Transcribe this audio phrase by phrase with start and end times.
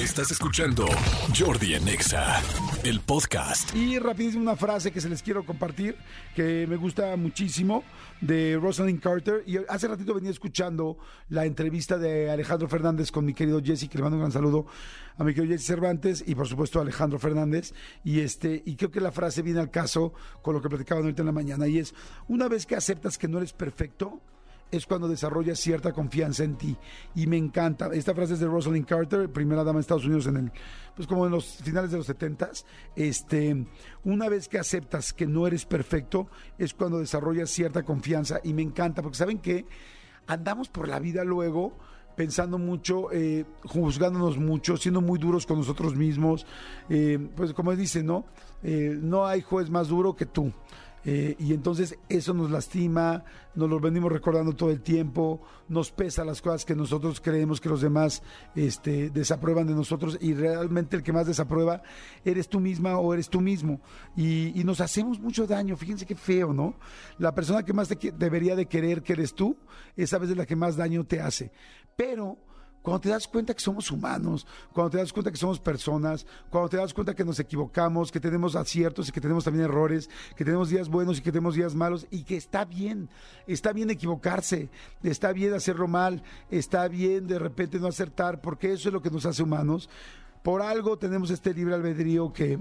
[0.00, 0.86] Estás escuchando
[1.38, 2.40] Jordi Anexa,
[2.84, 3.76] el podcast.
[3.76, 5.94] Y rapidísimo una frase que se les quiero compartir,
[6.34, 7.84] que me gusta muchísimo,
[8.22, 9.44] de Rosalind Carter.
[9.46, 10.96] Y hace ratito venía escuchando
[11.28, 14.64] la entrevista de Alejandro Fernández con mi querido Jesse, que le mando un gran saludo
[15.18, 17.74] a mi querido Jesse Cervantes y por supuesto a Alejandro Fernández.
[18.02, 21.20] Y este, y creo que la frase viene al caso con lo que platicaban ahorita
[21.20, 21.68] en la mañana.
[21.68, 21.94] Y es,
[22.26, 24.22] una vez que aceptas que no eres perfecto,
[24.70, 26.76] es cuando desarrollas cierta confianza en ti.
[27.14, 27.90] Y me encanta.
[27.92, 30.52] Esta frase es de Rosalind Carter, primera dama de Estados Unidos en el,
[30.94, 32.50] pues como en los finales de los 70
[32.96, 33.66] Este,
[34.04, 38.40] una vez que aceptas que no eres perfecto, es cuando desarrollas cierta confianza.
[38.44, 39.66] Y me encanta, porque saben que
[40.26, 41.76] andamos por la vida luego
[42.16, 46.46] pensando mucho, eh, juzgándonos mucho, siendo muy duros con nosotros mismos.
[46.88, 48.26] Eh, pues como dice, ¿no?
[48.62, 50.52] Eh, no hay juez más duro que tú.
[51.04, 56.24] Eh, y entonces eso nos lastima, nos lo venimos recordando todo el tiempo, nos pesa
[56.24, 58.22] las cosas que nosotros creemos que los demás
[58.54, 61.82] este, desaprueban de nosotros y realmente el que más desaprueba
[62.24, 63.80] eres tú misma o eres tú mismo.
[64.16, 66.74] Y, nos hacemos mucho daño, fíjense qué feo, ¿no?
[67.18, 69.56] La persona que más te debería de querer que eres tú,
[69.96, 71.50] esa vez es la que más daño te hace.
[71.96, 72.38] Pero
[72.82, 76.68] cuando te das cuenta que somos humanos, cuando te das cuenta que somos personas, cuando
[76.68, 80.44] te das cuenta que nos equivocamos, que tenemos aciertos y que tenemos también errores, que
[80.44, 83.08] tenemos días buenos y que tenemos días malos y que está bien,
[83.46, 84.70] está bien equivocarse,
[85.02, 89.10] está bien hacerlo mal, está bien de repente no acertar, porque eso es lo que
[89.10, 89.88] nos hace humanos.
[90.42, 92.58] Por algo tenemos este libre albedrío que,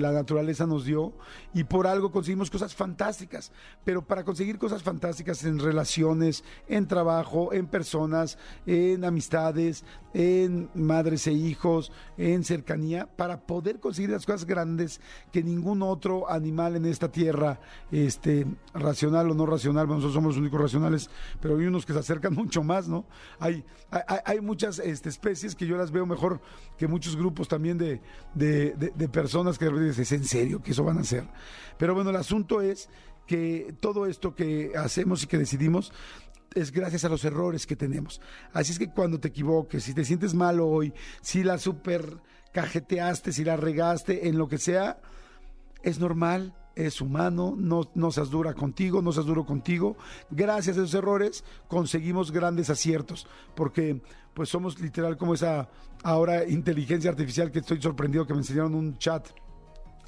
[0.00, 1.12] la naturaleza nos dio
[1.54, 3.52] y por algo conseguimos cosas fantásticas.
[3.84, 9.84] Pero para conseguir cosas fantásticas en relaciones, en trabajo, en personas, en amistades,
[10.14, 15.00] en madres e hijos, en cercanía, para poder conseguir las cosas grandes
[15.30, 17.60] que ningún otro animal en esta tierra,
[17.92, 21.08] este, racional o no racional, nosotros somos los únicos racionales,
[21.40, 23.06] pero hay unos que se acercan mucho más, ¿no?
[23.38, 23.64] Hay,
[24.24, 26.40] hay, muchas este, especies que yo las veo mejor
[26.76, 28.00] que muchos grupos también de,
[28.34, 31.24] de, personas que ¿es en serio que eso van a hacer?
[31.78, 32.88] Pero bueno, el asunto es
[33.26, 35.92] que todo esto que hacemos y que decidimos
[36.54, 38.20] es gracias a los errores que tenemos.
[38.52, 42.18] Así es que cuando te equivoques, si te sientes mal hoy, si la super
[42.52, 45.00] cajeteaste, si la regaste, en lo que sea,
[45.82, 49.96] es normal, es humano, no, no seas dura contigo, no seas duro contigo.
[50.30, 54.00] Gracias a esos errores conseguimos grandes aciertos, porque
[54.34, 55.68] pues somos literal como esa
[56.02, 59.28] ahora inteligencia artificial que estoy sorprendido que me enseñaron un chat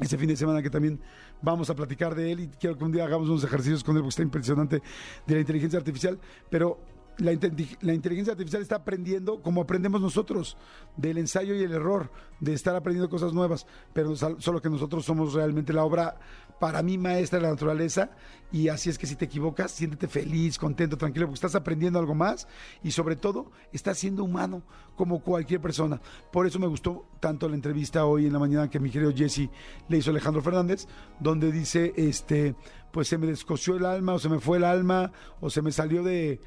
[0.00, 1.00] ese fin de semana que también
[1.42, 4.02] vamos a platicar de él y quiero que un día hagamos unos ejercicios con él
[4.02, 4.82] porque está impresionante
[5.26, 6.18] de la inteligencia artificial,
[6.48, 6.80] pero
[7.18, 10.56] la, inteligencia artificial está aprendiendo como aprendemos nosotros,
[10.96, 15.34] del ensayo y el error, de estar aprendiendo cosas nuevas, pero solo que nosotros somos
[15.34, 16.18] realmente la obra,
[16.58, 18.10] para mí, maestra de la naturaleza,
[18.52, 22.14] y así es que si te equivocas, siéntete feliz, contento, tranquilo, porque estás aprendiendo algo
[22.14, 22.46] más
[22.82, 24.62] y sobre todo estás siendo humano
[24.94, 26.00] como cualquier persona.
[26.30, 29.48] Por eso me gustó tanto la entrevista hoy en la mañana que mi querido Jesse
[29.88, 30.86] le hizo Alejandro Fernández,
[31.18, 32.54] donde dice, este,
[32.92, 35.72] pues se me descoció el alma, o se me fue el alma, o se me
[35.72, 36.40] salió de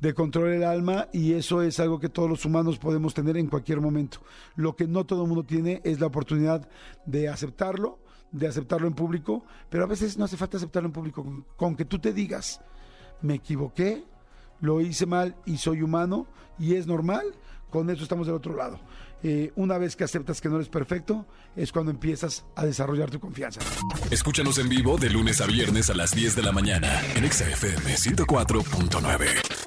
[0.00, 3.46] de control el alma y eso es algo que todos los humanos podemos tener en
[3.46, 4.18] cualquier momento.
[4.56, 6.68] Lo que no todo el mundo tiene es la oportunidad
[7.06, 7.98] de aceptarlo,
[8.30, 11.44] de aceptarlo en público, pero a veces no hace falta aceptarlo en público.
[11.56, 12.60] Con, que tú te digas,
[13.22, 14.04] me equivoqué,
[14.60, 16.26] lo hice mal y soy humano
[16.58, 17.24] y es normal,
[17.70, 18.80] con eso estamos del otro lado.
[19.22, 21.26] Eh, una vez que aceptas que no eres perfecto,
[21.56, 23.60] es cuando empiezas a desarrollar tu confianza.
[24.10, 27.94] Escúchanos en vivo de lunes a viernes a las 10 de la mañana en XFM
[27.94, 29.63] 104.9.